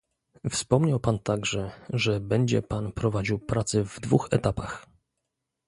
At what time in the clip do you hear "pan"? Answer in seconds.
0.99-1.19, 2.61-2.91